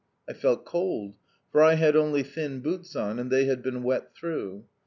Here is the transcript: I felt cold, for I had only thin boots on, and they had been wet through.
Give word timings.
I 0.27 0.33
felt 0.33 0.65
cold, 0.65 1.13
for 1.51 1.61
I 1.61 1.75
had 1.75 1.95
only 1.95 2.23
thin 2.23 2.61
boots 2.61 2.95
on, 2.95 3.19
and 3.19 3.29
they 3.29 3.45
had 3.45 3.61
been 3.61 3.83
wet 3.83 4.15
through. 4.15 4.65